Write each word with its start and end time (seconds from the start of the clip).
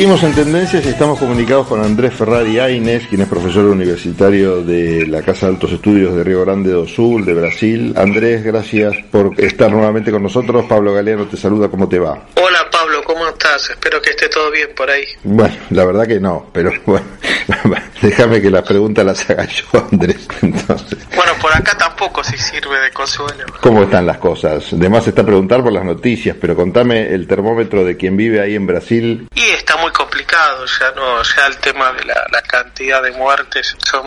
Seguimos 0.00 0.22
en 0.22 0.34
tendencias 0.34 0.86
y 0.86 0.88
estamos 0.88 1.18
comunicados 1.18 1.66
con 1.66 1.84
Andrés 1.84 2.14
Ferrari 2.14 2.58
Aines, 2.58 3.06
quien 3.06 3.20
es 3.20 3.28
profesor 3.28 3.66
universitario 3.66 4.62
de 4.62 5.06
la 5.06 5.20
Casa 5.20 5.44
de 5.44 5.52
Altos 5.52 5.72
Estudios 5.72 6.16
de 6.16 6.24
Río 6.24 6.40
Grande 6.40 6.70
do 6.70 6.86
Sul, 6.86 7.22
de 7.22 7.34
Brasil. 7.34 7.92
Andrés, 7.94 8.42
gracias 8.42 8.96
por 9.10 9.38
estar 9.38 9.70
nuevamente 9.70 10.10
con 10.10 10.22
nosotros. 10.22 10.64
Pablo 10.66 10.94
Galeano 10.94 11.26
te 11.26 11.36
saluda, 11.36 11.68
¿cómo 11.68 11.86
te 11.86 11.98
va? 11.98 12.18
Hola 12.36 12.66
Pablo, 12.72 13.02
¿cómo 13.04 13.28
estás? 13.28 13.68
Espero 13.68 14.00
que 14.00 14.08
esté 14.08 14.30
todo 14.30 14.50
bien 14.50 14.70
por 14.74 14.88
ahí. 14.88 15.04
Bueno, 15.22 15.54
la 15.68 15.84
verdad 15.84 16.06
que 16.06 16.18
no, 16.18 16.46
pero 16.50 16.72
bueno, 16.86 17.04
déjame 18.00 18.40
que 18.40 18.50
las 18.50 18.62
preguntas 18.62 19.04
las 19.04 19.28
haga 19.28 19.44
yo, 19.44 19.86
Andrés. 19.92 20.26
Entonces. 20.40 20.98
Bueno, 21.14 21.32
por 21.42 21.54
acá 21.54 21.76
tampoco 22.00 22.24
si 22.24 22.38
sirve 22.38 22.80
de 22.80 22.90
consuelo. 22.92 23.44
¿Cómo 23.60 23.82
están 23.82 24.06
las 24.06 24.16
cosas? 24.16 24.72
Además 24.72 25.06
está 25.06 25.20
a 25.20 25.26
preguntar 25.26 25.62
por 25.62 25.70
las 25.70 25.84
noticias, 25.84 26.34
pero 26.40 26.56
contame 26.56 27.12
el 27.12 27.26
termómetro 27.26 27.84
de 27.84 27.98
quien 27.98 28.16
vive 28.16 28.40
ahí 28.40 28.54
en 28.54 28.66
Brasil. 28.66 29.28
Y 29.34 29.42
está 29.50 29.76
muy 29.76 29.92
complicado, 29.92 30.64
ya 30.64 30.92
no, 30.92 31.22
ya 31.22 31.46
el 31.46 31.58
tema 31.58 31.92
de 31.92 32.04
la, 32.04 32.24
la 32.32 32.40
cantidad 32.40 33.02
de 33.02 33.10
muertes 33.12 33.76
son 33.84 34.04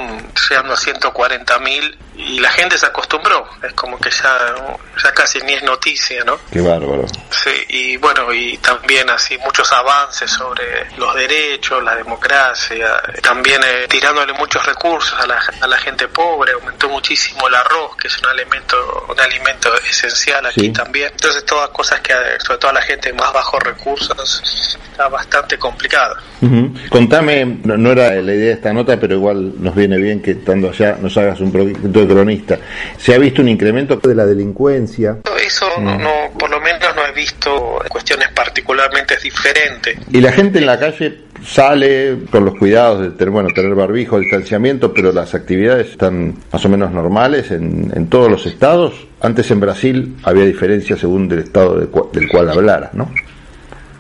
llegando 0.50 0.74
a 0.74 0.78
140 0.78 1.60
mil 1.60 1.98
y 2.16 2.40
la 2.40 2.50
gente 2.52 2.78
se 2.78 2.86
acostumbró, 2.86 3.48
es 3.64 3.74
como 3.74 4.00
que 4.00 4.10
ya, 4.12 4.56
ya 5.04 5.12
casi 5.14 5.40
ni 5.40 5.54
es 5.54 5.64
noticia, 5.64 6.24
¿no? 6.24 6.40
Qué 6.52 6.62
bárbaro. 6.62 7.06
Sí, 7.32 7.66
y 7.70 7.98
bueno, 7.98 8.32
y 8.32 8.58
también 8.60 9.10
así 9.10 9.38
muchos 9.40 9.72
avances 9.72 10.30
sobre 10.30 10.90
los 10.98 11.14
derechos, 11.16 11.84
la 11.84 11.96
democracia, 11.96 13.02
también 13.22 13.62
eh, 13.64 13.88
tirándole 13.90 14.34
muchos 14.34 14.64
recursos 14.66 15.20
a 15.20 15.26
la, 15.26 15.42
a 15.62 15.68
la 15.68 15.78
gente 15.78 16.08
pobre, 16.08 16.52
aumentó 16.54 16.88
muchísimo 16.90 17.48
el 17.48 17.56
arroz, 17.56 17.83
que 17.98 18.08
es 18.08 18.18
un 18.20 18.26
alimento, 18.28 19.06
un 19.10 19.20
alimento 19.20 19.70
esencial 19.90 20.46
aquí 20.46 20.62
Sí. 20.62 20.70
también. 20.74 21.10
Entonces 21.12 21.46
todas 21.46 21.70
cosas 21.70 22.00
que, 22.02 22.14
sobre 22.46 22.60
todo 22.60 22.72
a 22.72 22.74
la 22.74 22.82
gente 22.82 23.10
de 23.10 23.16
más 23.16 23.32
bajos 23.34 23.62
recursos, 23.64 24.78
está 24.92 25.08
bastante 25.08 25.58
complicado. 25.58 26.16
Ujú. 26.42 26.74
Contame, 26.90 27.46
no, 27.64 27.78
no 27.78 27.92
era 27.92 28.12
la 28.16 28.34
idea 28.34 28.48
de 28.48 28.52
esta 28.54 28.74
nota, 28.74 29.00
pero 29.00 29.16
igual 29.16 29.54
nos 29.62 29.76
viene 29.76 29.98
bien 29.98 30.22
que 30.22 30.32
estando 30.32 30.70
allá 30.70 30.98
nos 31.02 31.16
hagas 31.18 31.40
un 31.40 31.52
poquito 31.52 31.88
de 32.00 32.08
cronista. 32.08 32.58
¿Se 32.98 33.14
ha 33.14 33.18
visto 33.18 33.42
un 33.42 33.50
incremento 33.50 33.96
de 33.98 34.16
la 34.16 34.26
delincuencia? 34.26 35.18
Eso 35.46 35.68
no, 35.80 35.98
no, 35.98 36.32
por 36.38 36.50
lo 36.50 36.60
menos 36.62 36.96
no 36.96 37.06
he 37.06 37.12
visto 37.12 37.80
cuestiones 37.90 38.30
particularmente 38.30 39.18
diferentes. 39.18 39.98
Y 40.12 40.22
la 40.22 40.32
gente 40.32 40.60
en 40.60 40.66
la 40.66 40.80
calle 40.80 41.18
sale 41.46 42.20
con 42.32 42.46
los 42.46 42.56
cuidados 42.56 43.02
de 43.02 43.10
tener, 43.12 43.32
bueno, 43.32 43.50
tener 43.54 43.76
barbijo, 43.76 44.20
distanciamiento, 44.20 44.94
pero 44.94 45.12
las 45.12 45.34
actividades 45.34 45.92
están 45.92 46.36
más 46.52 46.66
o 46.66 46.70
menos 46.70 46.92
normales 46.92 47.52
en, 47.52 47.92
en 47.96 48.08
todos 48.08 48.30
los 48.30 48.46
estados. 48.46 48.94
Antes 49.22 49.50
en 49.52 49.60
Brasil 49.60 50.18
había 50.24 50.46
diferencias 50.46 51.00
según 51.00 51.28
del 51.28 51.40
estado 51.40 51.80
de 51.80 51.88
del 52.14 52.30
cual 52.30 52.50
hablara, 52.50 52.90
¿no? 52.94 53.12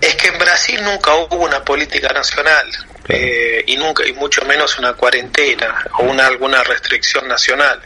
Es 0.01 0.15
que 0.15 0.27
en 0.27 0.37
Brasil 0.37 0.79
nunca 0.83 1.11
hubo 1.15 1.45
una 1.45 1.63
política 1.63 2.11
nacional 2.13 2.65
Claro. 3.03 3.23
eh, 3.23 3.63
y 3.67 3.77
nunca 3.77 4.05
y 4.07 4.13
mucho 4.13 4.45
menos 4.45 4.79
una 4.79 4.93
cuarentena 4.93 5.75
o 5.99 6.03
una 6.03 6.27
alguna 6.27 6.63
restricción 6.63 7.27
nacional. 7.27 7.79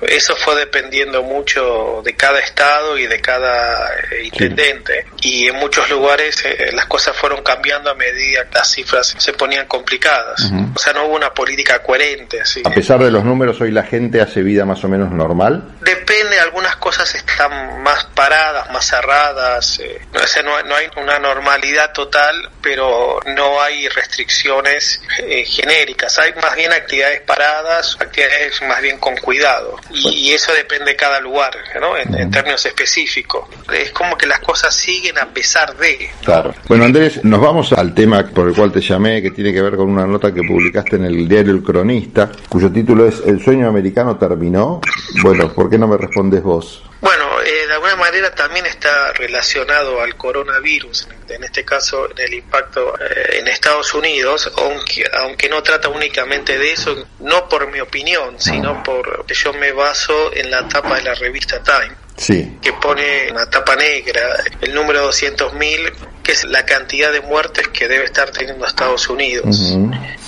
Eso 0.00 0.36
fue 0.36 0.56
dependiendo 0.56 1.22
mucho 1.22 2.02
de 2.04 2.14
cada 2.14 2.38
estado 2.38 2.96
y 2.96 3.06
de 3.06 3.20
cada 3.20 3.88
eh, 4.10 4.24
intendente 4.24 5.06
y 5.20 5.48
en 5.48 5.56
muchos 5.56 5.90
lugares 5.90 6.44
eh, 6.44 6.70
las 6.72 6.86
cosas 6.86 7.16
fueron 7.16 7.42
cambiando 7.42 7.90
a 7.90 7.94
medida 7.94 8.44
que 8.48 8.54
las 8.54 8.70
cifras 8.70 9.14
se 9.18 9.32
ponían 9.32 9.66
complicadas. 9.66 10.50
O 10.74 10.78
sea, 10.78 10.92
no 10.92 11.06
hubo 11.06 11.16
una 11.16 11.30
política 11.30 11.82
coherente 11.82 12.40
así. 12.40 12.62
A 12.64 12.70
pesar 12.70 13.02
de 13.02 13.10
los 13.10 13.24
números, 13.24 13.60
hoy 13.60 13.70
la 13.70 13.82
gente 13.82 14.20
hace 14.20 14.42
vida 14.42 14.64
más 14.64 14.82
o 14.84 14.88
menos 14.88 15.10
normal. 15.10 15.76
Depende, 16.08 16.40
algunas 16.40 16.76
cosas 16.76 17.14
están 17.14 17.82
más 17.82 18.04
paradas, 18.14 18.70
más 18.70 18.86
cerradas, 18.86 19.78
eh, 19.80 20.00
o 20.14 20.26
sea, 20.26 20.42
no, 20.42 20.62
no 20.62 20.74
hay 20.74 20.86
una 20.96 21.18
normalidad 21.18 21.92
total, 21.92 22.48
pero 22.62 23.20
no 23.26 23.60
hay 23.60 23.88
restricciones 23.88 25.02
eh, 25.18 25.44
genéricas, 25.44 26.18
hay 26.18 26.32
más 26.40 26.56
bien 26.56 26.72
actividades 26.72 27.20
paradas, 27.22 27.98
actividades 28.00 28.62
más 28.62 28.80
bien 28.80 28.98
con 28.98 29.16
cuidado, 29.18 29.76
y, 29.90 30.08
y 30.08 30.32
eso 30.32 30.50
depende 30.54 30.92
de 30.92 30.96
cada 30.96 31.20
lugar, 31.20 31.52
¿no? 31.78 31.94
En, 31.98 32.14
en 32.14 32.30
términos 32.30 32.64
específicos. 32.64 33.46
Es 33.70 33.90
como 33.90 34.16
que 34.16 34.26
las 34.26 34.40
cosas 34.40 34.74
siguen 34.74 35.18
a 35.18 35.26
pesar 35.26 35.76
de... 35.76 36.08
¿no? 36.20 36.24
Claro. 36.24 36.54
Bueno, 36.68 36.84
Andrés, 36.84 37.22
nos 37.22 37.40
vamos 37.40 37.74
al 37.74 37.92
tema 37.94 38.26
por 38.26 38.48
el 38.48 38.54
cual 38.54 38.72
te 38.72 38.80
llamé, 38.80 39.20
que 39.20 39.30
tiene 39.30 39.52
que 39.52 39.60
ver 39.60 39.76
con 39.76 39.90
una 39.90 40.06
nota 40.06 40.32
que 40.32 40.42
publicaste 40.42 40.96
en 40.96 41.04
el 41.04 41.28
diario 41.28 41.52
El 41.52 41.62
Cronista, 41.62 42.30
cuyo 42.48 42.72
título 42.72 43.06
es 43.06 43.20
El 43.26 43.44
sueño 43.44 43.68
americano 43.68 44.16
terminó. 44.16 44.80
Bueno, 45.22 45.52
¿por 45.52 45.68
qué 45.68 45.76
no 45.76 45.86
me 45.86 45.97
respondes 45.98 46.42
vos? 46.42 46.82
Bueno, 47.00 47.40
eh, 47.42 47.66
de 47.68 47.72
alguna 47.74 47.94
manera 47.94 48.34
también 48.34 48.66
está 48.66 49.12
relacionado 49.12 50.00
al 50.02 50.16
coronavirus, 50.16 51.06
en- 51.28 51.34
en 51.36 51.44
este 51.44 51.64
caso 51.64 52.10
en 52.10 52.18
el 52.18 52.34
impacto 52.34 52.94
eh, 52.98 53.38
en 53.38 53.46
Estados 53.48 53.94
Unidos, 53.94 54.50
aunque, 54.56 55.04
aunque 55.20 55.48
no 55.48 55.62
trata 55.62 55.88
únicamente 55.88 56.58
de 56.58 56.72
eso, 56.72 57.06
no 57.20 57.48
por 57.48 57.70
mi 57.70 57.80
opinión, 57.80 58.40
sino 58.40 58.82
por 58.82 59.24
que 59.26 59.34
yo 59.34 59.52
me 59.52 59.70
baso 59.72 60.32
en 60.34 60.50
la 60.50 60.66
tapa 60.68 60.96
de 60.96 61.02
la 61.02 61.14
revista 61.14 61.62
Time 61.62 61.94
Sí. 62.18 62.58
que 62.60 62.72
pone 62.72 63.30
una 63.30 63.48
tapa 63.48 63.76
negra 63.76 64.42
el 64.60 64.74
número 64.74 65.08
200.000, 65.08 65.92
que 66.22 66.32
es 66.32 66.44
la 66.44 66.66
cantidad 66.66 67.12
de 67.12 67.20
muertes 67.20 67.68
que 67.68 67.86
debe 67.86 68.04
estar 68.04 68.30
teniendo 68.30 68.66
Estados 68.66 69.08
Unidos. 69.08 69.78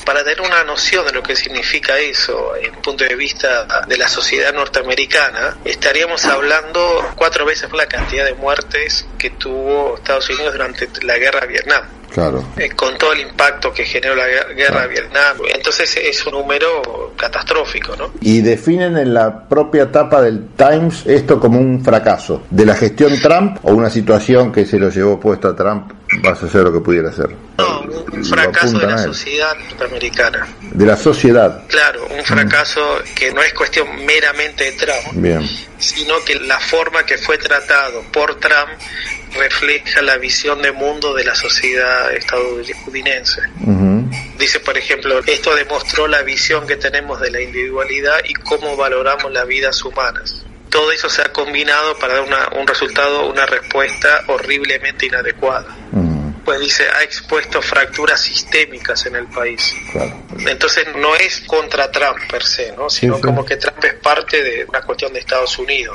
Para 0.04 0.24
tener 0.24 0.40
una 0.40 0.64
noción 0.64 1.04
de 1.04 1.12
lo 1.12 1.22
que 1.22 1.36
significa 1.36 1.98
eso, 1.98 2.54
en 2.56 2.72
punto 2.76 3.04
de 3.04 3.14
vista 3.16 3.84
de 3.86 3.98
la 3.98 4.08
sociedad 4.08 4.54
norteamericana, 4.54 5.58
estaríamos 5.64 6.24
hablando 6.24 7.12
cuatro 7.16 7.44
veces 7.44 7.70
la 7.72 7.86
cantidad 7.86 8.24
de 8.24 8.34
muertes 8.34 9.06
que 9.18 9.30
tuvo 9.30 9.96
Estados 9.96 10.30
Unidos 10.30 10.52
durante 10.52 10.88
la 11.02 11.18
guerra 11.18 11.40
de 11.40 11.46
Vietnam. 11.48 11.99
Claro. 12.12 12.44
Eh, 12.56 12.70
con 12.76 12.96
todo 12.98 13.12
el 13.12 13.20
impacto 13.20 13.72
que 13.72 13.84
generó 13.84 14.14
la 14.16 14.24
guer- 14.26 14.54
guerra 14.56 14.82
de 14.82 14.88
Vietnam. 14.88 15.36
Entonces 15.54 15.96
es 15.96 16.26
un 16.26 16.32
número 16.32 17.12
catastrófico, 17.16 17.94
¿no? 17.96 18.10
Y 18.20 18.40
definen 18.40 18.96
en 18.96 19.14
la 19.14 19.48
propia 19.48 19.90
tapa 19.90 20.20
del 20.22 20.48
Times 20.56 21.06
esto 21.06 21.38
como 21.38 21.58
un 21.58 21.84
fracaso 21.84 22.42
de 22.50 22.66
la 22.66 22.74
gestión 22.74 23.12
Trump 23.20 23.58
o 23.62 23.72
una 23.72 23.90
situación 23.90 24.50
que 24.52 24.66
se 24.66 24.78
lo 24.78 24.88
llevó 24.90 25.18
puesto 25.20 25.48
a 25.48 25.56
Trump, 25.56 25.92
vas 26.18 26.42
a 26.42 26.46
hacer 26.46 26.62
lo 26.62 26.72
que 26.72 26.80
pudiera 26.80 27.10
hacer. 27.10 27.30
No, 27.58 27.80
un 28.12 28.24
fracaso 28.24 28.78
de 28.78 28.86
la 28.86 28.98
sociedad 28.98 29.54
norteamericana. 29.56 30.46
De 30.60 30.86
la 30.86 30.96
sociedad. 30.96 31.64
Claro, 31.68 32.06
un 32.06 32.24
fracaso 32.24 32.80
que 33.14 33.32
no 33.32 33.42
es 33.42 33.52
cuestión 33.54 33.88
meramente 34.04 34.64
de 34.64 34.72
Trump, 34.72 35.12
Bien. 35.12 35.48
sino 35.78 36.22
que 36.24 36.34
la 36.40 36.58
forma 36.58 37.04
que 37.04 37.18
fue 37.18 37.38
tratado 37.38 38.02
por 38.12 38.38
Trump 38.40 38.70
refleja 39.34 40.02
la 40.02 40.16
visión 40.16 40.60
de 40.62 40.72
mundo 40.72 41.14
de 41.14 41.24
la 41.24 41.34
sociedad 41.34 42.12
estadounidense. 42.12 43.42
Ujú. 43.64 44.10
Dice, 44.38 44.60
por 44.60 44.76
ejemplo, 44.76 45.20
esto 45.26 45.54
demostró 45.54 46.08
la 46.08 46.22
visión 46.22 46.66
que 46.66 46.76
tenemos 46.76 47.20
de 47.20 47.30
la 47.30 47.40
individualidad 47.40 48.18
y 48.24 48.34
cómo 48.34 48.76
valoramos 48.76 49.30
las 49.32 49.46
vidas 49.46 49.84
humanas. 49.84 50.44
Todo 50.70 50.92
eso 50.92 51.08
se 51.10 51.20
ha 51.22 51.32
combinado 51.32 51.96
para 51.98 52.14
dar 52.14 52.22
una- 52.22 52.48
un 52.58 52.66
resultado, 52.66 53.28
una 53.28 53.44
respuesta 53.46 54.22
horriblemente 54.28 55.06
inadecuada. 55.06 55.66
Ujú. 55.92 56.34
Pues 56.44 56.60
dice, 56.60 56.84
ha 56.98 57.02
expuesto 57.02 57.60
fracturas 57.60 58.20
sistémicas 58.20 59.04
en 59.06 59.16
el 59.16 59.26
país. 59.26 59.74
Claro. 59.92 60.16
Entonces 60.46 60.86
no 60.96 61.14
es 61.16 61.40
contra 61.46 61.90
Trump 61.90 62.16
per 62.30 62.42
se, 62.42 62.72
¿no? 62.76 62.88
sino 62.88 63.16
sí. 63.16 63.20
como 63.22 63.44
que 63.44 63.56
Trump 63.56 63.84
es 63.84 63.94
parte 63.94 64.42
de 64.42 64.64
una 64.68 64.80
cuestión 64.82 65.12
de 65.12 65.20
Estados 65.20 65.58
Unidos. 65.58 65.94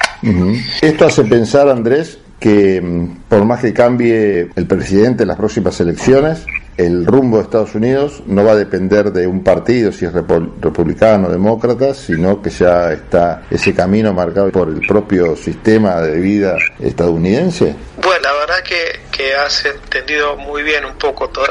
Esto 0.82 1.06
hace 1.08 1.24
pensar, 1.24 1.68
Andrés, 1.68 2.20
que 2.40 2.80
mm, 2.82 3.24
por 3.30 3.44
más 3.46 3.62
que 3.62 3.74
cambie 3.74 4.50
el 4.56 4.68
presidente 4.68 5.24
en 5.24 5.30
las 5.30 5.38
próximas 5.38 5.80
elecciones, 5.80 6.40
el 6.78 7.06
rumbo 7.06 7.38
de 7.38 7.44
Estados 7.44 7.76
Unidos 7.76 8.24
no 8.26 8.44
va 8.44 8.52
a 8.52 8.56
depender 8.56 9.12
de 9.12 9.28
un 9.28 9.44
partido, 9.44 9.92
si 9.92 10.06
es 10.06 10.14
republicano 10.14 11.28
o 11.28 11.32
demócrata, 11.32 11.94
sino 11.94 12.42
que 12.42 12.50
ya 12.50 12.92
está 12.92 13.44
ese 13.50 13.74
camino 13.74 14.14
marcado 14.14 14.52
por 14.52 14.68
el 14.68 14.86
propio 14.86 15.36
sistema 15.36 16.02
de 16.02 16.20
vida 16.20 16.58
estadounidense. 16.80 17.76
Bueno, 18.02 18.22
la 18.22 18.34
verdad 18.34 18.64
que, 18.64 19.00
que 19.12 19.34
has 19.36 19.66
entendido 19.66 20.36
muy 20.36 20.64
bien 20.64 20.84
un 20.86 20.98
poco 20.98 21.30
todo. 21.30 21.48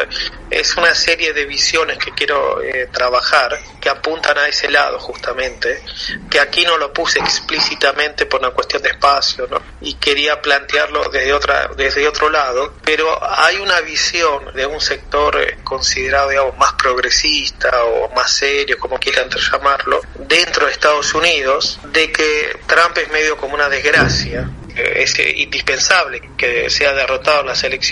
Es 0.51 0.77
una 0.77 0.95
serie 0.95 1.33
de 1.33 1.47
visiones 1.47 1.99
que 1.99 2.13
quiero 2.13 2.63
eh, 2.63 2.89
trabajar 2.93 3.59
que 3.81 3.89
apuntan 3.89 4.37
a 4.39 4.47
ese 4.47 4.71
lado 4.71 4.99
justamente, 4.99 5.83
que 6.31 6.39
aquí 6.39 6.65
no 6.65 6.77
lo 6.77 6.93
puse 6.93 7.19
explícitamente 7.19 8.27
por 8.27 8.41
una 8.41 8.51
cuestión 8.51 8.83
de 8.83 8.91
espacio, 8.91 9.47
¿no? 9.51 9.61
Y 9.81 9.95
quería 9.95 10.41
plantearlo 10.41 11.09
desde 11.11 11.33
otra 11.33 11.71
desde 11.77 12.07
otro 12.07 12.31
lado, 12.31 12.75
pero 12.85 13.19
hay 13.23 13.57
una 13.57 13.81
visión 13.81 14.55
de 14.55 14.67
un 14.67 14.81
sector 14.81 15.14
eh, 15.41 15.59
considerado 15.63 16.31
digamos 16.31 16.57
más 16.59 16.73
progresista 16.75 17.85
o 17.85 18.15
más 18.15 18.31
serio, 18.33 18.79
como 18.79 18.99
quieran 18.99 19.29
llamarlo, 19.31 20.01
dentro 20.15 20.67
de 20.67 20.73
Estados 20.73 21.15
Unidos, 21.15 21.79
de 21.93 22.11
que 22.11 22.59
Trump 22.67 22.97
es 22.99 23.11
medio 23.13 23.37
como 23.37 23.55
una 23.55 23.69
desgracia, 23.69 24.51
es 24.77 25.17
indispensable 25.37 26.21
que 26.37 26.69
sea 26.69 26.93
derrotado 26.95 27.43
en 27.43 27.47
las 27.47 27.63
elecciones 27.63 27.85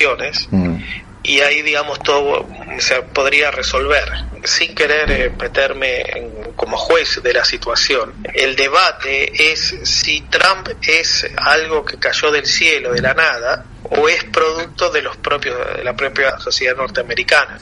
Mm. 0.50 0.82
Y 1.22 1.40
ahí 1.40 1.62
digamos 1.62 1.98
todo 2.00 2.46
se 2.78 3.02
podría 3.02 3.50
resolver 3.50 4.04
sin 4.44 4.74
querer 4.74 5.10
eh, 5.10 5.30
meterme 5.30 6.00
en- 6.02 6.52
como 6.56 6.76
juez 6.76 7.20
de 7.22 7.32
la 7.32 7.44
situación 7.44 8.14
el 8.34 8.56
debate 8.56 9.52
es 9.52 9.74
si 9.84 10.20
Trump 10.22 10.68
es 10.86 11.26
algo 11.36 11.84
que 11.84 11.98
cayó 11.98 12.30
del 12.30 12.46
cielo 12.46 12.92
de 12.92 13.00
la 13.02 13.14
nada 13.14 13.64
o 13.94 14.08
es 14.08 14.24
producto 14.24 14.90
de 14.90 15.02
los 15.02 15.16
propios 15.18 15.56
de 15.76 15.84
la 15.84 15.94
propia 15.94 16.38
sociedad 16.38 16.74
norteamericana. 16.76 17.58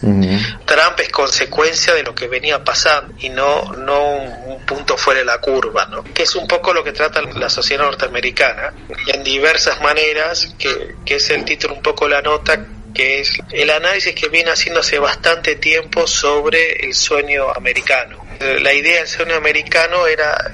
Trump 0.64 1.00
es 1.00 1.08
consecuencia 1.08 1.94
de 1.94 2.02
lo 2.04 2.14
que 2.14 2.28
venía 2.28 2.62
pasando 2.62 3.14
y 3.18 3.30
no 3.30 3.72
no 3.72 4.12
un, 4.12 4.60
punto 4.66 4.96
fuera 4.96 5.20
de 5.20 5.26
la 5.26 5.38
curva, 5.38 5.86
¿no? 5.86 6.04
Que 6.04 6.22
es 6.22 6.36
un 6.36 6.46
poco 6.46 6.72
lo 6.72 6.84
que 6.84 6.92
trata 6.92 7.22
la 7.22 7.48
sociedad 7.48 7.82
norteamericana 7.82 8.72
y 9.06 9.16
en 9.16 9.24
diversas 9.24 9.80
maneras, 9.80 10.54
que, 10.58 10.94
que 11.04 11.16
es 11.16 11.28
el 11.30 11.44
título 11.44 11.74
un 11.74 11.82
poco 11.82 12.06
la 12.06 12.22
nota 12.22 12.64
que 13.00 13.20
es 13.20 13.32
el 13.50 13.70
análisis 13.70 14.14
que 14.14 14.28
viene 14.28 14.50
haciendo 14.50 14.80
hace 14.80 14.98
bastante 14.98 15.56
tiempo 15.56 16.06
sobre 16.06 16.84
el 16.84 16.92
sueño 16.92 17.50
americano. 17.50 18.26
La 18.60 18.74
idea 18.74 18.98
del 18.98 19.08
sueño 19.08 19.36
americano 19.36 20.06
era, 20.06 20.52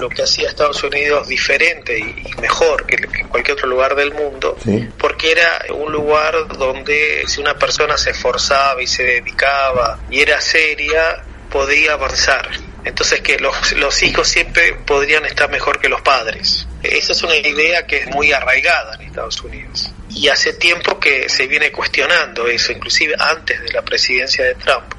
lo 0.00 0.08
que 0.08 0.22
hacía 0.22 0.48
Estados 0.48 0.82
Unidos 0.82 1.28
diferente 1.28 1.96
y, 1.96 2.40
mejor 2.40 2.84
que, 2.84 2.96
cualquier 3.28 3.56
otro 3.56 3.68
lugar 3.68 3.94
del 3.94 4.12
mundo, 4.12 4.56
porque 4.98 5.30
era 5.30 5.66
un 5.72 5.92
lugar 5.92 6.48
donde 6.48 7.22
si 7.28 7.40
una 7.40 7.56
persona 7.56 7.96
se 7.96 8.10
esforzaba 8.10 8.82
y 8.82 8.88
se 8.88 9.04
dedicaba 9.04 10.00
y 10.10 10.20
era 10.20 10.40
seria, 10.40 11.22
podía 11.48 11.92
avanzar. 11.92 12.48
Entonces 12.84 13.20
que 13.20 13.38
los, 13.38 13.72
los 13.74 14.02
hijos 14.02 14.26
siempre 14.26 14.74
podrían 14.84 15.24
estar 15.26 15.48
mejor 15.48 15.80
que 15.80 15.88
los 15.88 16.00
padres. 16.00 16.66
Esa 16.82 17.12
es 17.12 17.22
una 17.22 17.36
idea 17.36 17.86
que 17.86 17.98
es 17.98 18.08
muy 18.08 18.32
arraigada 18.32 18.96
en 18.96 19.02
Estados 19.02 19.40
Unidos 19.42 19.92
y 20.18 20.28
hace 20.28 20.52
tiempo 20.54 20.98
que 20.98 21.28
se 21.28 21.46
viene 21.46 21.70
cuestionando 21.70 22.48
eso, 22.48 22.72
inclusive 22.72 23.14
antes 23.18 23.62
de 23.62 23.72
la 23.72 23.82
presidencia 23.82 24.44
de 24.44 24.56
Trump. 24.56 24.92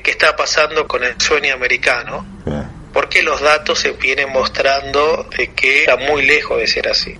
¿Qué 0.00 0.12
está 0.12 0.36
pasando 0.36 0.86
con 0.86 1.02
el 1.02 1.20
sueño 1.20 1.54
americano? 1.54 2.24
Porque 2.92 3.22
los 3.22 3.40
datos 3.40 3.80
se 3.80 3.92
vienen 3.92 4.30
mostrando 4.30 5.28
que 5.56 5.80
está 5.80 5.96
muy 5.96 6.24
lejos 6.24 6.58
de 6.58 6.66
ser 6.68 6.88
así. 6.88 7.18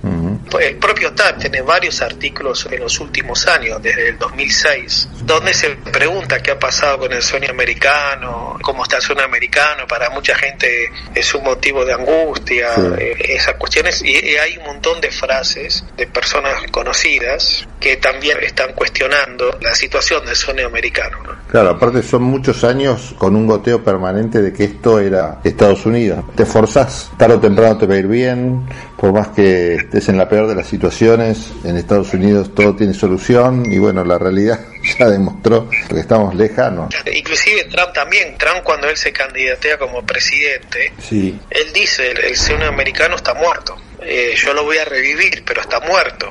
El 0.58 0.76
propio 0.76 1.12
TAP 1.12 1.38
tiene 1.38 1.62
varios 1.62 2.02
artículos 2.02 2.66
en 2.70 2.80
los 2.80 2.98
últimos 3.00 3.46
años, 3.46 3.80
desde 3.82 4.08
el 4.08 4.18
2006, 4.18 5.08
donde 5.22 5.54
se 5.54 5.70
pregunta 5.70 6.42
qué 6.42 6.52
ha 6.52 6.58
pasado 6.58 6.98
con 6.98 7.12
el 7.12 7.22
sueño 7.22 7.50
americano, 7.50 8.58
cómo 8.62 8.82
está 8.82 8.96
el 8.96 9.02
sueño 9.02 9.22
americano. 9.22 9.86
Para 9.86 10.10
mucha 10.10 10.34
gente 10.34 10.90
es 11.14 11.34
un 11.34 11.44
motivo 11.44 11.84
de 11.84 11.92
angustia, 11.92 12.68
eh, 12.98 13.16
esas 13.18 13.54
cuestiones. 13.54 14.02
Y, 14.02 14.30
hay 14.40 14.56
un 14.58 14.64
montón 14.64 15.00
de 15.00 15.10
frases 15.10 15.84
de 15.96 16.06
personas 16.06 16.54
conocidas 16.70 17.66
que 17.78 17.96
también 17.96 18.38
están 18.42 18.72
cuestionando 18.74 19.58
la 19.60 19.74
situación 19.74 20.24
del 20.24 20.36
sueño 20.36 20.66
americano. 20.66 21.18
Claro, 21.48 21.70
aparte 21.70 22.02
son 22.02 22.22
muchos 22.22 22.62
años 22.64 23.14
con 23.18 23.34
un 23.34 23.46
goteo 23.46 23.82
permanente 23.82 24.40
de 24.40 24.52
que 24.52 24.64
esto 24.64 25.00
era 25.00 25.40
Estados 25.42 25.84
Unidos. 25.86 26.24
Te 26.36 26.46
forzás, 26.46 27.10
tarde 27.16 27.34
o 27.34 27.40
temprano 27.40 27.76
te 27.76 27.86
va 27.86 27.94
a 27.94 27.98
ir 27.98 28.06
bien, 28.06 28.66
por 28.96 29.12
más 29.12 29.28
que 29.28 29.74
estés 29.74 30.08
en 30.08 30.18
la 30.18 30.28
peor 30.28 30.39
de 30.48 30.54
las 30.54 30.66
situaciones, 30.66 31.52
en 31.64 31.76
Estados 31.76 32.12
Unidos 32.14 32.54
todo 32.54 32.74
tiene 32.74 32.94
solución 32.94 33.70
y 33.70 33.78
bueno, 33.78 34.04
la 34.04 34.18
realidad 34.18 34.60
ya 34.98 35.08
demostró 35.08 35.68
que 35.88 35.98
estamos 35.98 36.34
lejanos. 36.34 36.94
Inclusive 37.12 37.64
Trump 37.64 37.92
también, 37.92 38.36
Trump 38.38 38.62
cuando 38.64 38.88
él 38.88 38.96
se 38.96 39.12
candidatea 39.12 39.78
como 39.78 40.04
presidente, 40.04 40.92
sí. 40.98 41.38
él 41.50 41.72
dice, 41.72 42.10
el, 42.10 42.18
el 42.18 42.62
americano 42.62 43.16
está 43.16 43.34
muerto. 43.34 43.76
Eh, 44.02 44.34
yo 44.36 44.54
lo 44.54 44.64
voy 44.64 44.78
a 44.78 44.84
revivir, 44.84 45.44
pero 45.44 45.60
está 45.60 45.80
muerto. 45.80 46.30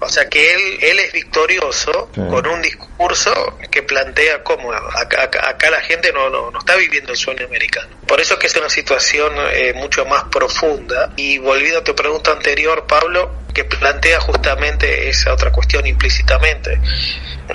O 0.00 0.08
sea 0.08 0.28
que 0.28 0.54
él, 0.54 0.60
él 0.82 0.98
es 1.00 1.12
victorioso 1.12 2.10
con 2.14 2.46
un 2.46 2.62
discurso 2.62 3.58
que 3.70 3.82
plantea 3.82 4.42
cómo 4.42 4.72
acá, 4.72 5.24
acá, 5.24 5.70
la 5.70 5.80
gente 5.80 6.12
no, 6.12 6.30
no, 6.30 6.50
no, 6.50 6.58
está 6.58 6.76
viviendo 6.76 7.12
el 7.12 7.18
sueño 7.18 7.46
americano. 7.46 7.88
Por 8.06 8.20
eso 8.20 8.38
que 8.38 8.46
es 8.46 8.56
una 8.56 8.68
situación 8.68 9.32
eh, 9.52 9.74
mucho 9.74 10.04
más 10.06 10.24
profunda. 10.24 11.12
Y 11.16 11.38
volviendo 11.38 11.80
a 11.80 11.84
tu 11.84 11.94
pregunta 11.94 12.32
anterior, 12.32 12.86
Pablo, 12.86 13.30
que 13.52 13.64
plantea 13.64 14.20
justamente 14.20 15.08
esa 15.08 15.32
otra 15.32 15.50
cuestión 15.50 15.86
implícitamente. 15.86 16.78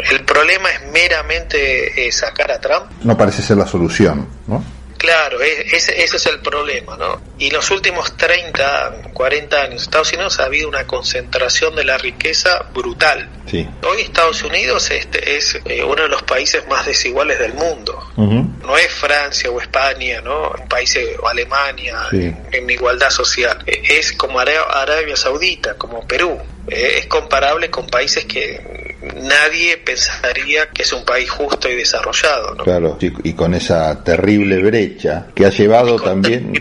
El 0.09 0.23
problema 0.25 0.69
es 0.71 0.91
meramente 0.91 2.07
eh, 2.07 2.11
sacar 2.11 2.51
a 2.51 2.59
Trump. 2.59 2.91
No 3.03 3.17
parece 3.17 3.41
ser 3.41 3.57
la 3.57 3.67
solución, 3.67 4.27
¿no? 4.47 4.63
Claro, 5.01 5.41
ese, 5.41 6.03
ese 6.03 6.17
es 6.17 6.25
el 6.27 6.41
problema, 6.41 6.95
¿no? 6.95 7.19
Y 7.39 7.47
en 7.47 7.53
los 7.53 7.71
últimos 7.71 8.15
30, 8.17 9.09
40 9.13 9.59
años, 9.59 9.81
Estados 9.81 10.13
Unidos 10.13 10.39
ha 10.39 10.43
habido 10.43 10.69
una 10.69 10.85
concentración 10.85 11.75
de 11.75 11.83
la 11.83 11.97
riqueza 11.97 12.67
brutal. 12.71 13.27
Sí. 13.47 13.67
Hoy 13.81 14.01
Estados 14.03 14.43
Unidos 14.43 14.91
este, 14.91 15.37
es 15.37 15.59
eh, 15.65 15.83
uno 15.83 16.03
de 16.03 16.07
los 16.07 16.21
países 16.21 16.67
más 16.67 16.85
desiguales 16.85 17.39
del 17.39 17.55
mundo. 17.55 17.99
No 18.15 18.77
es 18.77 18.93
Francia 18.93 19.49
o 19.49 19.59
España, 19.59 20.21
¿no? 20.21 20.51
Un 20.51 20.69
país 20.69 20.95
o 21.19 21.27
Alemania 21.27 22.07
en, 22.11 22.69
igualdad 22.69 23.09
social. 23.09 23.57
E, 23.65 23.81
es 23.97 24.13
como 24.13 24.39
Arabia 24.39 25.15
Saudita, 25.15 25.79
como 25.79 26.05
Perú. 26.05 26.37
E, 26.67 26.99
es 26.99 27.07
comparable 27.07 27.71
con 27.71 27.87
países 27.87 28.25
que 28.25 28.90
nadie 29.01 29.77
pensaría 29.77 30.69
que 30.69 30.83
es 30.83 30.93
un 30.93 31.03
país 31.03 31.29
justo 31.29 31.69
y 31.69 31.75
desarrollado. 31.75 32.55
¿no? 32.55 32.63
Claro, 32.63 32.97
y, 32.99 33.33
con 33.33 33.53
esa 33.53 34.03
terrible 34.03 34.61
brecha 34.61 35.27
que 35.33 35.45
ha 35.45 35.49
llevado 35.49 35.99
también 35.99 36.53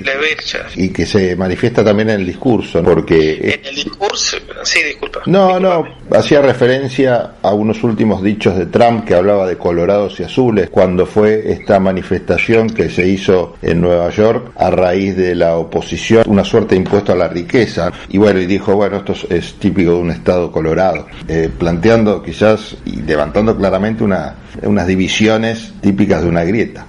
y 0.77 0.89
que 0.91 1.07
se 1.07 1.37
manifiesta 1.37 1.85
también 1.85 2.11
en 2.11 2.21
el 2.21 2.27
discurso, 2.27 2.83
porque 2.83 3.55
en 3.55 3.67
el 3.67 3.75
discurso, 3.75 4.39
sí, 4.63 4.83
disculpa. 4.83 5.21
No, 5.27 5.61
no, 5.61 5.85
hacía 6.13 6.41
referencia 6.41 7.33
a 7.43 7.53
unos 7.53 7.83
últimos 7.83 8.23
dichos 8.23 8.57
de 8.57 8.67
Trump 8.67 9.05
que 9.05 9.15
hablaba 9.15 9.47
de 9.47 9.57
colorados 9.57 10.19
y 10.21 10.25
azules 10.25 10.71
cuando 10.71 11.07
fue 11.07 11.53
esta 11.53 11.79
manifestación 11.81 12.71
que 12.71 12.91
se 12.91 13.07
hizo 13.07 13.57
en 13.63 13.81
Nueva 13.81 14.11
York 14.11 14.53
a 14.57 14.71
raíz 14.71 15.17
de 15.17 15.35
la 15.35 15.57
oposición, 15.57 16.25
una 16.27 16.45
suerte 16.45 16.75
de 16.75 16.81
impuesto 16.81 17.13
a 17.13 17.17
la 17.17 17.29
riqueza 17.29 17.93
y 18.09 18.19
bueno, 18.19 18.41
y 18.41 18.47
dijo, 18.47 18.75
bueno, 18.75 18.99
esto 18.99 19.15
es, 19.29 19.55
típico 19.55 19.91
de 19.91 19.97
un 19.97 20.11
estado 20.11 20.51
colorado, 20.51 21.07
eh, 21.29 21.51
planteando 21.57 22.23
que 22.23 22.30
quizás 22.31 22.77
y 22.85 23.03
levantando 23.03 23.57
claramente 23.57 24.05
una, 24.05 24.35
unas 24.63 24.87
divisiones 24.87 25.73
típicas 25.81 26.23
de 26.23 26.29
una 26.29 26.45
grieta. 26.45 26.87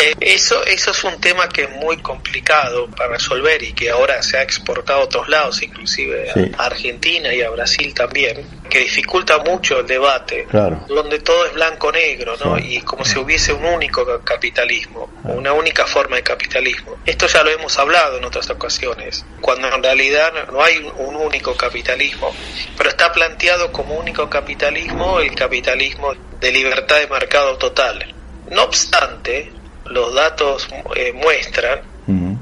Eh, 0.00 0.14
eso, 0.20 0.64
eso 0.64 0.90
es 0.90 1.04
un 1.04 1.20
tema 1.20 1.48
que 1.48 1.62
es 1.62 1.70
muy 1.70 1.98
complicado 1.98 2.88
para 2.88 3.10
resolver 3.10 3.62
y 3.62 3.72
que 3.72 3.90
ahora 3.90 4.22
se 4.22 4.38
ha 4.38 4.42
exportado 4.42 5.00
a 5.00 5.04
otros 5.04 5.28
lados, 5.28 5.62
inclusive 5.62 6.52
a 6.56 6.66
Argentina 6.66 7.32
y 7.32 7.42
a 7.42 7.50
Brasil 7.50 7.94
también, 7.94 8.46
que 8.68 8.80
dificulta 8.80 9.38
mucho 9.38 9.80
el 9.80 9.86
debate, 9.86 10.46
donde 10.88 11.20
todo 11.20 11.46
es 11.46 11.52
blanco-negro, 11.54 12.36
¿no? 12.44 12.58
Y 12.58 12.80
como 12.80 13.04
si 13.04 13.18
hubiese 13.18 13.52
un 13.52 13.64
único 13.64 14.04
capitalismo, 14.24 15.10
una 15.24 15.52
única 15.52 15.86
forma 15.86 16.16
de 16.16 16.22
capitalismo. 16.22 16.96
Esto 17.04 17.26
ya 17.26 17.42
lo 17.42 17.50
hemos 17.50 17.78
hablado 17.78 18.18
en 18.18 18.24
otras 18.24 18.48
ocasiones, 18.50 19.24
cuando 19.40 19.68
en 19.68 19.82
realidad 19.82 20.32
no 20.50 20.62
hay 20.62 20.78
un 20.78 21.16
único 21.16 21.56
capitalismo, 21.56 22.34
pero 22.76 22.90
está 22.90 23.12
planteado 23.12 23.72
como 23.72 23.94
único 23.94 24.28
capitalismo 24.28 25.20
el 25.20 25.34
capitalismo 25.34 26.14
de 26.40 26.52
libertad 26.52 26.98
de 26.98 27.06
mercado 27.06 27.56
total. 27.56 28.14
No 28.50 28.62
obstante, 28.62 29.52
los 29.90 30.14
datos 30.14 30.68
eh, 30.94 31.12
muestran 31.12 31.96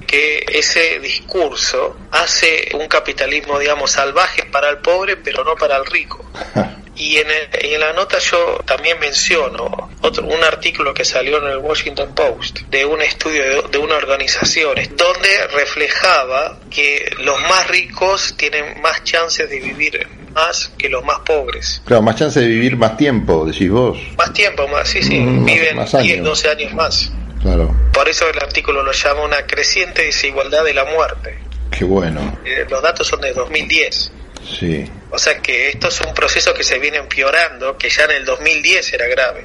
que 0.06 0.44
ese 0.46 1.00
discurso 1.00 1.96
hace 2.10 2.68
un 2.74 2.86
capitalismo, 2.86 3.58
digamos, 3.58 3.92
salvaje 3.92 4.44
para 4.44 4.68
el 4.68 4.78
pobre, 4.78 5.16
pero 5.16 5.42
no 5.42 5.54
para 5.56 5.76
el 5.76 5.86
rico. 5.86 6.24
Y 6.96 7.16
en, 7.16 7.26
en, 7.52 7.80
la 7.80 7.92
nota 7.92 8.18
yo 8.20 8.60
también 8.64 9.00
menciono 9.00 9.90
otro, 10.00 10.24
un 10.26 10.44
artículo 10.44 10.94
que 10.94 11.04
salió 11.04 11.38
en 11.38 11.50
el 11.50 11.58
Washington 11.58 12.14
Post 12.14 12.60
de 12.70 12.84
un 12.84 13.02
estudio 13.02 13.42
de, 13.42 13.68
de 13.68 13.78
una 13.78 13.96
organización 13.96 14.76
donde 14.96 15.46
reflejaba 15.52 16.60
que 16.70 17.12
los 17.18 17.40
más 17.40 17.66
ricos 17.66 18.36
tienen 18.36 18.80
más 18.80 19.02
chances 19.02 19.50
de 19.50 19.58
vivir 19.58 20.06
más 20.34 20.72
que 20.78 20.88
los 20.88 21.04
más 21.04 21.18
pobres. 21.20 21.82
Claro, 21.84 22.02
más 22.02 22.16
chances 22.16 22.42
de 22.42 22.48
vivir 22.48 22.76
más 22.76 22.96
tiempo, 22.96 23.44
decís 23.44 23.70
vos. 23.70 23.98
Más 24.16 24.32
tiempo, 24.32 24.68
más, 24.68 24.88
sí, 24.88 25.02
sí, 25.02 25.18
mm, 25.18 25.44
viven 25.44 25.78
10, 25.84 26.22
12 26.22 26.48
años 26.48 26.74
más. 26.74 27.12
Claro. 27.44 27.76
Por 27.92 28.08
eso 28.08 28.26
el 28.30 28.38
artículo 28.38 28.82
lo 28.82 28.92
llama 28.92 29.22
una 29.22 29.46
creciente 29.46 30.00
desigualdad 30.02 30.64
de 30.64 30.72
la 30.72 30.86
muerte. 30.86 31.38
Qué 31.70 31.84
bueno. 31.84 32.38
Eh, 32.42 32.64
los 32.70 32.82
datos 32.82 33.06
son 33.06 33.20
de 33.20 33.34
2010. 33.34 34.12
Sí. 34.58 34.90
O 35.10 35.18
sea 35.18 35.38
que 35.40 35.68
esto 35.68 35.88
es 35.88 36.00
un 36.00 36.14
proceso 36.14 36.54
que 36.54 36.64
se 36.64 36.78
viene 36.78 36.96
empeorando, 36.96 37.76
que 37.76 37.90
ya 37.90 38.04
en 38.04 38.12
el 38.12 38.24
2010 38.24 38.94
era 38.94 39.06
grave. 39.08 39.44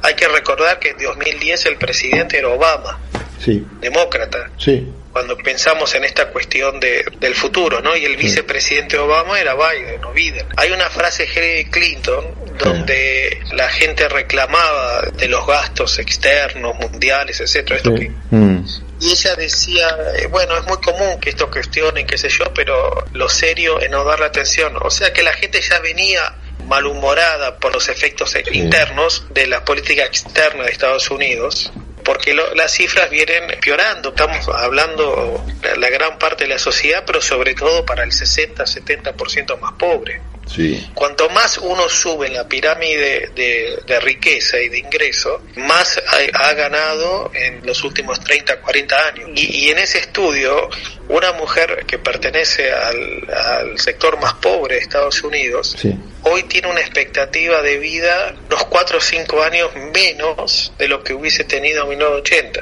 Hay 0.00 0.14
que 0.14 0.28
recordar 0.28 0.78
que 0.78 0.90
en 0.90 0.98
2010 0.98 1.66
el 1.66 1.76
presidente 1.76 2.38
era 2.38 2.50
Obama, 2.50 3.00
sí. 3.40 3.66
demócrata. 3.80 4.48
Sí. 4.56 4.88
Cuando 5.12 5.36
pensamos 5.36 5.94
en 5.94 6.04
esta 6.04 6.28
cuestión 6.28 6.78
de, 6.78 7.04
del 7.18 7.34
futuro, 7.34 7.80
¿no? 7.80 7.96
Y 7.96 8.04
el 8.04 8.16
vicepresidente 8.16 8.96
Obama 8.98 9.40
era 9.40 9.54
Biden 9.54 10.04
o 10.04 10.12
Biden. 10.12 10.46
Hay 10.56 10.70
una 10.70 10.88
frase 10.88 11.26
de 11.26 11.68
Clinton 11.70 12.24
donde 12.62 13.40
la 13.52 13.68
gente 13.68 14.08
reclamaba 14.08 15.02
de 15.12 15.28
los 15.28 15.46
gastos 15.46 15.98
externos, 15.98 16.76
mundiales, 16.76 17.40
etcétera, 17.40 17.76
esto 17.76 17.94
que, 17.94 18.10
mm 18.30 18.60
y 19.00 19.12
ella 19.12 19.34
decía, 19.34 19.96
eh, 20.18 20.26
bueno, 20.26 20.58
es 20.58 20.66
muy 20.66 20.76
común 20.76 21.18
que 21.20 21.30
esto 21.30 21.50
cuestionen, 21.50 22.06
qué 22.06 22.18
sé 22.18 22.28
yo, 22.28 22.52
pero 22.54 23.06
lo 23.12 23.30
serio 23.30 23.80
es 23.80 23.90
no 23.90 24.04
darle 24.04 24.26
atención. 24.26 24.74
O 24.82 24.90
sea 24.90 25.12
que 25.12 25.22
la 25.22 25.32
gente 25.32 25.60
ya 25.62 25.80
venía 25.80 26.34
malhumorada 26.66 27.56
por 27.56 27.72
los 27.72 27.88
efectos 27.88 28.36
internos 28.52 29.24
de 29.30 29.46
la 29.46 29.64
política 29.64 30.04
externa 30.04 30.64
de 30.64 30.70
Estados 30.70 31.10
Unidos, 31.10 31.72
porque 32.02 32.34
las 32.34 32.72
cifras 32.72 33.10
vienen 33.10 33.50
empeorando. 33.50 34.10
Estamos 34.10 34.48
hablando 34.48 35.44
la, 35.62 35.76
la 35.76 35.90
gran 35.90 36.18
parte 36.18 36.44
de 36.44 36.50
la 36.50 36.58
sociedad, 36.58 37.04
pero 37.06 37.20
sobre 37.20 37.54
todo 37.54 37.84
para 37.84 38.04
el 38.04 38.10
60-70% 38.10 39.58
más 39.58 39.72
pobre. 39.72 40.20
Sí. 40.54 40.84
Cuanto 40.94 41.28
más 41.30 41.58
uno 41.58 41.88
sube 41.88 42.26
en 42.26 42.34
la 42.34 42.48
pirámide 42.48 43.30
de, 43.34 44.00
riqueza 44.00 44.58
y 44.60 44.68
de 44.68 44.78
ingreso, 44.78 45.42
más 45.56 46.00
ha, 46.32 46.52
ganado 46.54 47.30
en 47.34 47.64
los 47.64 47.84
últimos 47.84 48.18
30, 48.20 48.60
40 48.60 49.06
años. 49.06 49.30
Y, 49.34 49.68
en 49.68 49.78
ese 49.78 49.98
estudio, 49.98 50.68
una 51.08 51.32
mujer 51.32 51.84
que 51.86 51.98
pertenece 51.98 52.72
al, 52.72 53.78
sector 53.78 54.18
más 54.20 54.34
pobre 54.34 54.76
de 54.76 54.80
Estados 54.80 55.22
Unidos, 55.22 55.76
hoy 56.24 56.42
tiene 56.44 56.68
una 56.68 56.80
expectativa 56.80 57.62
de 57.62 57.78
vida 57.78 58.34
unos 58.48 58.64
4 58.64 58.98
o 58.98 59.00
5 59.00 59.42
años 59.42 59.70
menos 59.94 60.72
de 60.78 60.88
lo 60.88 61.02
que 61.02 61.14
hubiese 61.14 61.44
tenido 61.44 61.84
en 61.84 61.90
1980. 61.90 62.60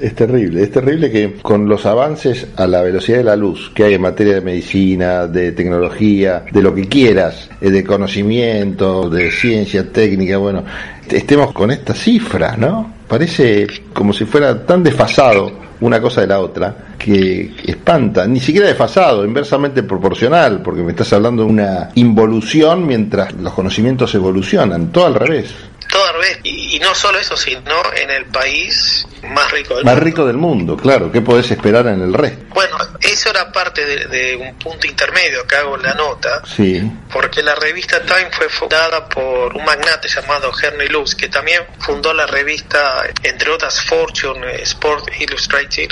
Es 0.00 0.14
terrible, 0.14 0.62
es 0.62 0.70
terrible 0.70 1.10
que 1.10 1.34
con 1.42 1.68
los 1.68 1.84
avances 1.86 2.46
a 2.56 2.66
la 2.66 2.82
velocidad 2.82 3.18
de 3.18 3.24
la 3.24 3.36
luz 3.36 3.70
que 3.74 3.84
hay 3.84 3.94
en 3.94 4.00
materia 4.00 4.34
de 4.34 4.40
medicina, 4.40 5.26
de 5.26 5.52
tecnología, 5.52 6.44
de 6.50 6.62
lo 6.62 6.74
que 6.74 6.88
quieras, 6.88 7.50
eh, 7.60 7.70
de 7.70 7.84
conocimiento, 7.84 9.10
de 9.10 9.30
ciencia 9.30 9.90
técnica, 9.92 10.38
bueno, 10.38 10.64
estemos 11.10 11.52
con 11.52 11.70
esta 11.70 11.94
cifra, 11.94 12.56
¿no? 12.56 12.94
Parece 13.06 13.66
como 13.92 14.12
si 14.12 14.24
fuera 14.24 14.64
tan 14.64 14.82
desfasado 14.82 15.65
una 15.80 16.00
cosa 16.00 16.22
de 16.22 16.26
la 16.26 16.40
otra 16.40 16.74
que 16.98 17.54
espanta, 17.64 18.26
ni 18.26 18.40
siquiera 18.40 18.68
desfasado, 18.68 19.24
inversamente 19.24 19.82
proporcional, 19.82 20.62
porque 20.62 20.82
me 20.82 20.90
estás 20.90 21.12
hablando 21.12 21.44
de 21.44 21.50
una 21.50 21.90
involución 21.94 22.86
mientras 22.86 23.32
los 23.34 23.52
conocimientos 23.52 24.14
evolucionan, 24.14 24.88
todo 24.88 25.06
al 25.06 25.14
revés 25.14 25.54
todo 25.96 26.06
al 26.08 26.14
revés. 26.14 26.38
Y, 26.44 26.78
no 26.78 26.94
solo 26.94 27.18
eso, 27.18 27.36
sino 27.36 27.60
en 27.94 28.10
el 28.10 28.26
país 28.26 29.06
más 29.22 29.50
rico 29.50 29.74
del 29.74 29.84
mundo. 29.84 29.94
Más 29.94 30.02
rico 30.02 30.26
del 30.26 30.36
mundo, 30.36 30.76
claro. 30.76 31.10
¿Qué 31.10 31.22
podés 31.22 31.50
esperar 31.50 31.86
en 31.86 32.02
el 32.02 32.12
resto? 32.12 32.44
Bueno, 32.50 32.76
eso 33.00 33.30
era 33.30 33.50
parte 33.50 34.06
de, 34.06 34.36
un 34.36 34.54
punto 34.58 34.86
intermedio 34.86 35.46
que 35.46 35.56
hago 35.56 35.76
en 35.76 35.82
la 35.82 35.94
nota. 35.94 36.42
Sí. 36.44 36.82
Porque 37.10 37.42
la 37.42 37.54
revista 37.54 38.02
Time 38.02 38.28
fue 38.30 38.48
fundada 38.50 39.08
por 39.08 39.56
un 39.56 39.64
magnate 39.64 40.08
llamado 40.08 40.52
Henry 40.62 40.88
Luce, 40.88 41.16
que 41.16 41.28
también 41.28 41.62
fundó 41.78 42.12
la 42.12 42.26
revista, 42.26 43.04
entre 43.22 43.50
otras, 43.50 43.80
Fortune 43.82 44.62
Sport 44.62 45.08
Illustrated 45.18 45.88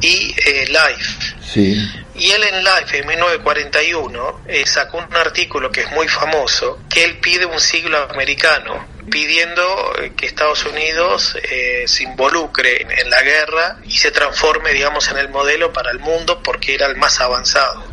y 0.00 0.34
eh, 0.44 0.66
Life. 0.68 1.34
Sí. 1.42 1.90
Y 2.14 2.30
él 2.30 2.44
en 2.44 2.62
Life 2.62 2.98
en 2.98 3.06
1941 3.06 4.40
eh, 4.46 4.66
sacó 4.66 4.98
un 4.98 5.16
artículo 5.16 5.70
que 5.70 5.80
es 5.82 5.90
muy 5.92 6.08
famoso, 6.08 6.80
que 6.90 7.04
él 7.04 7.18
pide 7.18 7.46
un 7.46 7.58
siglo 7.58 7.98
americano 8.10 8.93
pidiendo 9.10 9.92
eh, 10.00 10.12
que 10.16 10.26
Estados 10.26 10.64
Unidos 10.64 11.36
eh, 11.50 11.84
se 11.86 12.04
involucre 12.04 12.82
en, 12.82 13.10
la 13.10 13.22
guerra 13.22 13.78
y 13.84 13.92
se 13.92 14.10
transforme, 14.10 14.72
digamos, 14.72 15.08
en 15.10 15.18
el 15.18 15.28
modelo 15.28 15.72
para 15.72 15.90
el 15.90 15.98
mundo 15.98 16.42
porque 16.42 16.74
era 16.74 16.86
el 16.86 16.96
más 16.96 17.20
avanzado. 17.20 17.84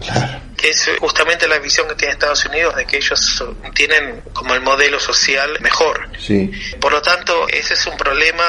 Que 0.58 0.70
es 0.70 0.92
justamente 1.00 1.48
la 1.48 1.58
visión 1.58 1.88
que 1.88 1.96
tiene 1.96 2.14
Estados 2.14 2.46
Unidos 2.46 2.76
de 2.76 2.86
que 2.86 2.98
ellos 2.98 3.44
tienen 3.74 4.22
como 4.34 4.54
el 4.54 4.62
modelo 4.62 5.00
social 5.00 5.58
mejor. 5.60 6.10
Sí. 6.20 6.52
Por 6.80 6.92
lo 6.92 7.02
tanto, 7.02 7.11
ese 7.52 7.74
es 7.74 7.86
un 7.86 7.98
problema 7.98 8.44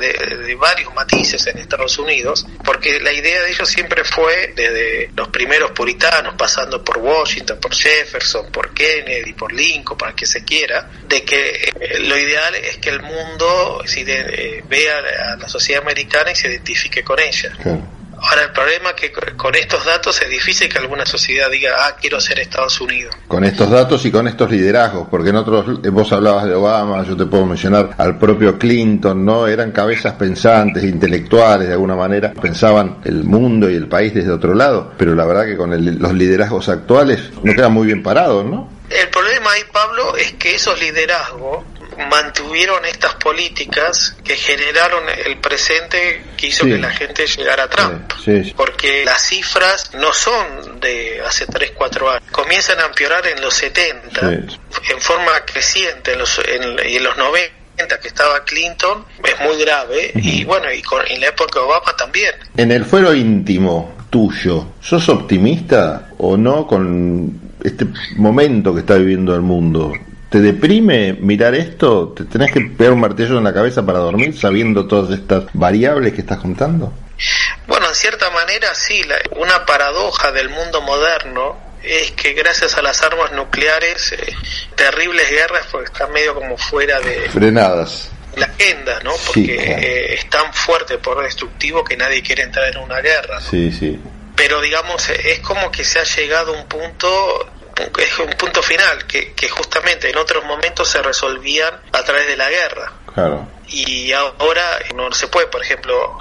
de, 0.00 0.54
varios 0.56 0.94
matices 0.94 1.46
en 1.46 1.58
Estados 1.58 1.98
Unidos, 1.98 2.46
porque 2.64 2.98
la 3.00 3.12
idea 3.12 3.42
de 3.42 3.50
ellos 3.50 3.68
siempre 3.68 4.04
fue 4.04 4.52
desde 4.54 5.10
los 5.14 5.28
primeros 5.28 5.72
puritanos, 5.72 6.34
pasando 6.36 6.82
por 6.82 6.98
Washington, 6.98 7.58
por 7.60 7.74
Jefferson, 7.74 8.50
por 8.50 8.72
Kennedy, 8.72 9.34
por 9.34 9.52
Lincoln, 9.52 9.98
para 9.98 10.14
que 10.14 10.26
se 10.26 10.44
quiera, 10.44 10.90
de 11.06 11.22
que 11.24 11.70
eh, 11.80 11.98
lo 12.00 12.16
ideal 12.16 12.54
es 12.54 12.78
que 12.78 12.90
el 12.90 13.02
mundo 13.02 13.82
si 13.84 14.04
eh, 14.06 14.62
vea 14.68 14.98
a 14.98 15.36
la 15.36 15.48
sociedad 15.48 15.82
americana 15.82 16.32
y 16.32 16.36
se 16.36 16.48
identifique 16.48 17.04
con 17.04 17.18
ella. 17.20 17.52
Ahora, 18.20 18.44
el 18.44 18.52
problema 18.52 18.90
es 18.90 18.96
que 18.96 19.12
con 19.36 19.54
estos 19.54 19.84
datos 19.84 20.20
es 20.22 20.28
difícil 20.28 20.68
que 20.68 20.78
alguna 20.78 21.04
sociedad 21.04 21.50
diga, 21.50 21.70
ah, 21.78 21.96
quiero 22.00 22.20
ser 22.20 22.38
Estados 22.38 22.80
Unidos. 22.80 23.14
Con 23.28 23.44
estos 23.44 23.70
datos 23.70 24.04
y 24.06 24.10
con 24.10 24.26
estos 24.26 24.50
liderazgos, 24.50 25.08
porque 25.10 25.30
en 25.30 25.36
otros, 25.36 25.80
eh, 25.84 25.90
vos 25.90 26.10
hablabas 26.12 26.46
de 26.46 26.54
Obama, 26.54 27.04
yo 27.04 27.16
te 27.16 27.26
puedo 27.26 27.46
mencionar 27.46 27.90
al 27.98 28.18
propio 28.18 28.58
Clinton, 28.58 29.24
¿no? 29.24 29.46
Eran 29.46 29.72
cabezas 29.72 30.14
pensantes, 30.14 30.82
intelectuales 30.84 31.68
de 31.68 31.74
alguna 31.74 31.94
manera, 31.94 32.32
pensaban 32.32 32.98
el 33.04 33.24
mundo 33.24 33.70
y 33.70 33.74
el 33.74 33.88
país 33.88 34.14
desde 34.14 34.30
otro 34.30 34.54
lado, 34.54 34.92
pero 34.96 35.14
la 35.14 35.24
verdad 35.24 35.44
que 35.44 35.56
con 35.56 35.70
los 36.00 36.12
liderazgos 36.14 36.68
actuales 36.68 37.30
no 37.42 37.54
quedan 37.54 37.72
muy 37.72 37.86
bien 37.86 38.02
parados, 38.02 38.44
¿no? 38.44 38.76
El 38.88 39.08
problema 39.08 39.50
ahí, 39.50 39.62
Pablo, 39.72 40.16
es 40.16 40.32
que 40.34 40.54
esos 40.54 40.80
liderazgos 40.80 41.64
mantuvieron 42.10 42.84
estas 42.84 43.14
políticas 43.14 44.16
que 44.24 44.36
generaron 44.36 45.04
el 45.08 45.38
presente 45.38 46.22
que 46.36 46.48
hizo 46.48 46.64
que 46.64 46.78
la 46.78 46.90
gente 46.90 47.26
llegara 47.26 47.64
a 47.64 47.68
Trump. 47.68 48.12
Porque 48.56 49.04
las 49.04 49.22
cifras 49.22 49.94
no 49.94 50.12
son 50.12 50.80
de 50.80 51.20
hace 51.26 51.46
3, 51.46 51.72
4 51.74 52.10
años. 52.10 52.22
Comienzan 52.30 52.78
a 52.80 52.86
empeorar 52.86 53.26
en 53.26 53.40
los 53.40 53.54
70, 53.54 54.32
en 54.32 55.00
forma 55.00 55.44
creciente, 55.44 56.12
en 56.12 56.18
los, 56.18 56.40
en, 56.46 57.02
los 57.02 57.16
90 57.16 58.00
que 58.00 58.08
estaba 58.08 58.42
Clinton 58.44 59.04
es 59.22 59.38
muy 59.40 59.58
grave 59.60 60.12
y 60.14 60.44
bueno, 60.44 60.72
y 60.72 60.80
con, 60.82 61.02
en 61.06 61.20
la 61.20 61.28
época 61.28 61.60
de 61.60 61.66
Obama 61.66 61.94
también. 61.96 62.32
En 62.56 62.72
el 62.72 62.84
fuero 62.84 63.14
íntimo 63.14 63.96
tuyo, 64.10 64.74
¿sos 64.80 65.08
optimista 65.08 66.10
o 66.18 66.36
no 66.36 66.66
con 66.66 67.54
este 67.62 67.86
momento 68.16 68.74
que 68.74 68.80
está 68.80 68.94
viviendo 68.94 69.34
el 69.34 69.42
mundo? 69.42 69.92
¿Te 70.36 70.42
deprime 70.42 71.14
mirar 71.14 71.54
esto? 71.54 72.12
¿Te 72.14 72.24
tenés 72.24 72.52
que 72.52 72.60
pegar 72.60 72.92
un 72.92 73.00
martillo 73.00 73.38
en 73.38 73.44
la 73.44 73.54
cabeza 73.54 73.86
para 73.86 74.00
dormir 74.00 74.38
sabiendo 74.38 74.86
todas 74.86 75.18
estas 75.18 75.44
variables 75.54 76.12
que 76.12 76.20
estás 76.20 76.36
contando? 76.36 76.92
Bueno, 77.66 77.88
en 77.88 77.94
cierta 77.94 78.28
manera 78.28 78.74
sí. 78.74 79.00
una 79.30 79.64
paradoja 79.64 80.32
del 80.32 80.50
mundo 80.50 80.82
moderno 80.82 81.56
es 81.82 82.10
que 82.10 82.34
gracias 82.34 82.76
a 82.76 82.82
las 82.82 83.00
armas 83.00 83.32
nucleares, 83.32 84.12
eh, 84.12 84.34
terribles 84.74 85.30
guerras 85.30 85.68
pues 85.72 85.86
están 85.86 86.12
medio 86.12 86.34
como 86.34 86.58
fuera 86.58 87.00
de... 87.00 87.30
Frenadas. 87.30 88.10
La 88.36 88.44
agenda, 88.44 89.00
¿no? 89.02 89.12
Porque 89.28 89.54
eh, 89.54 90.14
es 90.16 90.28
tan 90.28 90.52
fuerte 90.52 90.98
por 90.98 91.22
destructivo 91.22 91.82
que 91.82 91.96
nadie 91.96 92.20
quiere 92.20 92.42
entrar 92.42 92.76
en 92.76 92.82
una 92.82 93.00
guerra. 93.00 93.40
Sí, 93.40 93.72
sí. 93.72 93.98
Pero 94.34 94.60
digamos, 94.60 95.08
es 95.08 95.38
como 95.38 95.70
que 95.70 95.82
se 95.82 95.98
ha 95.98 96.04
llegado 96.04 96.54
a 96.54 96.60
un 96.60 96.68
punto 96.68 97.55
es 97.98 98.18
un 98.18 98.30
punto 98.30 98.62
final 98.62 99.06
que, 99.06 99.32
que 99.32 99.48
justamente 99.48 100.10
en 100.10 100.16
otros 100.16 100.44
momentos 100.44 100.88
se 100.88 101.02
resolvían 101.02 101.74
a 101.92 102.02
través 102.02 102.26
de 102.26 102.36
la 102.36 102.48
guerra. 102.48 102.92
Claro. 103.14 103.48
Y 103.68 104.12
ahora 104.12 104.78
no 104.94 105.12
se 105.12 105.28
puede, 105.28 105.46
por 105.48 105.62
ejemplo, 105.62 106.18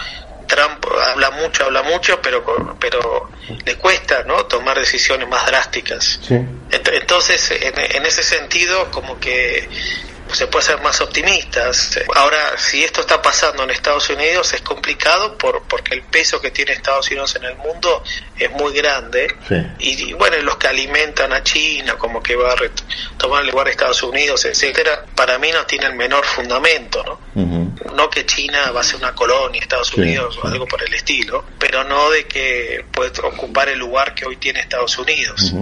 Trump 0.47 0.85
habla 1.07 1.31
mucho, 1.31 1.65
habla 1.65 1.83
mucho, 1.83 2.21
pero 2.21 2.43
pero 2.79 3.29
le 3.65 3.75
cuesta, 3.75 4.23
¿no? 4.23 4.45
Tomar 4.45 4.79
decisiones 4.79 5.27
más 5.27 5.45
drásticas. 5.45 6.19
Sí. 6.21 6.35
Entonces, 6.71 7.51
en, 7.51 7.73
en 7.77 8.05
ese 8.05 8.23
sentido, 8.23 8.89
como 8.91 9.19
que 9.19 9.67
se 10.35 10.47
puede 10.47 10.65
ser 10.65 10.81
más 10.81 10.99
optimistas. 11.01 11.99
Ahora, 12.15 12.57
si 12.57 12.83
esto 12.83 13.01
está 13.01 13.21
pasando 13.21 13.63
en 13.63 13.69
Estados 13.69 14.09
Unidos 14.09 14.53
es 14.53 14.61
complicado 14.61 15.37
por, 15.37 15.63
porque 15.63 15.95
el 15.95 16.03
peso 16.03 16.41
que 16.41 16.51
tiene 16.51 16.73
Estados 16.73 17.07
Unidos 17.07 17.35
en 17.35 17.45
el 17.45 17.55
mundo 17.55 18.03
es 18.37 18.51
muy 18.51 18.73
grande. 18.73 19.33
Y, 19.79 20.13
bueno, 20.13 20.37
los 20.41 20.57
que 20.57 20.67
alimentan 20.67 21.31
a 21.33 21.41
China, 21.43 21.95
como 21.97 22.21
que 22.21 22.35
va 22.35 22.53
a 22.53 22.55
tomar 23.17 23.43
el 23.43 23.49
lugar 23.49 23.65
de 23.65 23.71
Estados 23.71 24.03
Unidos, 24.03 24.45
etcétera, 24.45 25.05
para 25.15 25.37
mí 25.39 25.51
no 25.51 25.65
tiene 25.65 25.85
el 25.87 25.95
menor 25.95 26.25
fundamento, 26.25 27.03
¿no? 27.03 27.64
No 27.95 28.09
que 28.09 28.25
China 28.25 28.71
va 28.75 28.81
a 28.81 28.83
ser 28.83 28.97
una 28.97 29.13
colonia, 29.13 29.61
Estados 29.61 29.93
Unidos 29.93 30.37
o 30.41 30.47
algo 30.47 30.65
por 30.65 30.81
el 30.83 30.93
estilo, 30.93 31.43
pero 31.59 31.83
no 31.83 32.09
de 32.09 32.25
que 32.25 32.83
puede 32.91 33.11
ocupar 33.21 33.69
el 33.69 33.79
lugar 33.79 34.13
que 34.13 34.25
hoy 34.25 34.37
tiene 34.37 34.61
Estados 34.61 34.97
Unidos. 34.97 35.53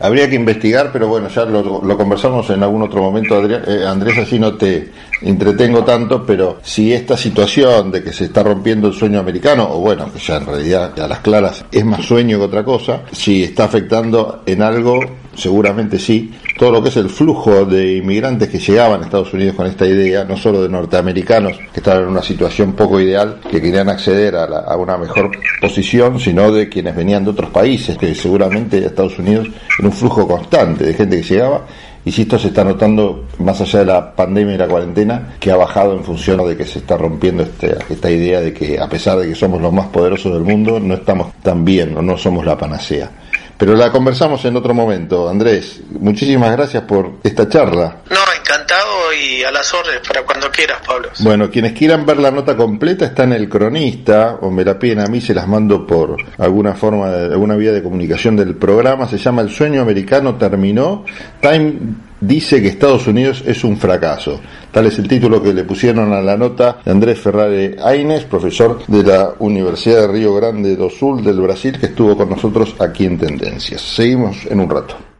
Habría 0.00 0.28
que 0.28 0.36
investigar, 0.36 0.90
pero 0.92 1.08
bueno, 1.08 1.28
ya 1.28 1.44
lo, 1.44 1.82
lo 1.82 1.96
conversamos 1.96 2.48
en 2.50 2.62
algún 2.62 2.82
otro 2.82 3.02
momento, 3.02 3.36
Adrián, 3.36 3.62
eh, 3.66 3.84
Andrés, 3.86 4.18
así 4.18 4.38
no 4.38 4.54
te 4.54 4.90
entretengo 5.22 5.84
tanto, 5.84 6.24
pero 6.24 6.60
si 6.62 6.92
esta 6.92 7.16
situación 7.16 7.90
de 7.90 8.02
que 8.02 8.12
se 8.12 8.24
está 8.24 8.42
rompiendo 8.42 8.88
el 8.88 8.94
sueño 8.94 9.20
americano, 9.20 9.68
o 9.70 9.80
bueno, 9.80 10.12
que 10.12 10.18
ya 10.18 10.36
en 10.36 10.46
realidad 10.46 10.98
a 10.98 11.08
las 11.08 11.20
claras 11.20 11.64
es 11.70 11.84
más 11.84 12.04
sueño 12.04 12.38
que 12.38 12.44
otra 12.44 12.64
cosa, 12.64 13.02
si 13.12 13.44
está 13.44 13.64
afectando 13.64 14.42
en 14.46 14.62
algo, 14.62 15.00
seguramente 15.36 15.98
sí, 15.98 16.32
todo 16.58 16.72
lo 16.72 16.82
que 16.82 16.88
es 16.88 16.96
el 16.96 17.10
flujo 17.10 17.64
de 17.64 17.96
inmigrantes 17.96 18.48
que 18.48 18.58
llegaban 18.58 19.02
a 19.02 19.04
Estados 19.04 19.32
Unidos 19.32 19.54
con 19.54 19.66
esta 19.66 19.86
idea, 19.86 20.24
no 20.24 20.36
solo 20.36 20.62
de 20.62 20.68
norteamericanos 20.68 21.58
que 21.72 21.80
estaban 21.80 22.04
en 22.04 22.08
una 22.08 22.22
situación 22.22 22.72
poco 22.72 23.00
ideal, 23.00 23.40
que 23.50 23.60
querían 23.60 23.88
acceder 23.88 24.36
a, 24.36 24.44
a 24.44 24.76
una 24.76 24.96
mejor 24.96 25.30
posición, 25.60 26.18
sino 26.18 26.50
de 26.50 26.68
quienes 26.68 26.96
venían 26.96 27.24
de 27.24 27.30
otros 27.30 27.50
países, 27.50 27.96
que 27.98 28.14
seguramente 28.14 28.78
a 28.78 28.86
Estados 28.86 29.18
Unidos 29.18 29.48
en 29.78 29.86
un 29.86 29.92
flujo 29.92 30.26
constante 30.26 30.84
de 30.84 30.94
gente 30.94 31.20
que 31.20 31.22
llegaba 31.22 31.66
y 32.06 32.12
si 32.12 32.22
esto 32.22 32.38
se 32.38 32.48
está 32.48 32.62
notando 32.62 33.24
más 33.40 33.60
allá 33.60 33.80
de 33.80 33.86
la 33.86 34.14
pandemia 34.14 34.54
y 34.54 34.58
la 34.58 34.68
cuarentena, 34.68 35.34
que 35.40 35.50
ha 35.50 35.56
bajado 35.56 35.92
en 35.92 36.04
función 36.04 36.46
de 36.46 36.56
que 36.56 36.64
se 36.64 36.78
está 36.78 36.96
rompiendo 36.96 37.42
este, 37.42 37.76
esta 37.90 38.08
idea 38.08 38.40
de 38.40 38.54
que 38.54 38.78
a 38.78 38.88
pesar 38.88 39.18
de 39.18 39.28
que 39.28 39.34
somos 39.34 39.60
los 39.60 39.72
más 39.72 39.88
poderosos 39.88 40.32
del 40.32 40.44
mundo, 40.44 40.78
no 40.78 40.94
estamos 40.94 41.32
tan 41.42 41.64
bien 41.64 41.96
o 41.96 42.02
no 42.02 42.16
somos 42.16 42.46
la 42.46 42.56
panacea. 42.56 43.10
Pero 43.58 43.74
la 43.74 43.90
conversamos 43.90 44.44
en 44.44 44.56
otro 44.56 44.74
momento. 44.74 45.28
Andrés, 45.28 45.80
muchísimas 45.98 46.52
gracias 46.52 46.82
por 46.82 47.14
esta 47.22 47.48
charla. 47.48 47.98
No, 48.10 48.18
encantado 48.38 49.12
y 49.14 49.42
a 49.42 49.50
las 49.50 49.72
órdenes 49.72 50.00
para 50.06 50.22
cuando 50.22 50.50
quieras, 50.50 50.78
Pablo. 50.86 51.08
Bueno, 51.20 51.50
quienes 51.50 51.72
quieran 51.72 52.04
ver 52.04 52.18
la 52.18 52.30
nota 52.30 52.56
completa 52.56 53.06
está 53.06 53.24
en 53.24 53.32
El 53.32 53.48
Cronista, 53.48 54.38
o 54.42 54.50
me 54.50 54.64
la 54.64 54.78
piden 54.78 55.00
a 55.00 55.06
mí, 55.06 55.20
se 55.20 55.34
las 55.34 55.48
mando 55.48 55.86
por 55.86 56.16
alguna 56.38 56.74
forma, 56.74 57.08
alguna 57.08 57.56
vía 57.56 57.72
de 57.72 57.82
comunicación 57.82 58.36
del 58.36 58.56
programa. 58.56 59.08
Se 59.08 59.16
llama 59.16 59.42
El 59.42 59.50
sueño 59.50 59.80
americano 59.80 60.36
terminó. 60.36 61.04
Time 61.40 61.74
dice 62.20 62.60
que 62.60 62.68
Estados 62.68 63.06
Unidos 63.06 63.42
es 63.46 63.64
un 63.64 63.76
fracaso. 63.76 64.40
Tal 64.70 64.86
es 64.86 64.98
el 64.98 65.08
título 65.08 65.42
que 65.42 65.54
le 65.54 65.64
pusieron 65.64 66.12
a 66.12 66.20
la 66.20 66.36
nota 66.36 66.78
de 66.84 66.90
Andrés 66.90 67.18
Ferrari 67.18 67.76
Aines, 67.82 68.24
profesor 68.24 68.86
de 68.86 69.02
la 69.02 69.34
Universidad 69.38 70.02
de 70.02 70.08
Río 70.08 70.34
Grande 70.34 70.76
do 70.76 70.90
Sul 70.90 71.22
del 71.22 71.40
Brasil, 71.40 71.78
que 71.78 71.86
estuvo 71.86 72.16
con 72.16 72.30
nosotros 72.30 72.74
aquí 72.78 73.06
en 73.06 73.18
Tendencias. 73.18 73.80
Seguimos 73.80 74.46
en 74.46 74.60
un 74.60 74.70
rato. 74.70 75.15